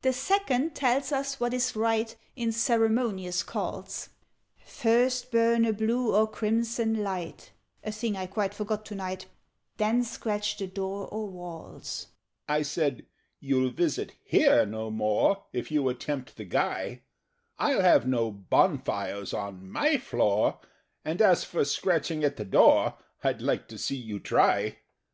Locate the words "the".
0.00-0.14, 10.56-10.66, 16.38-16.44, 22.38-22.46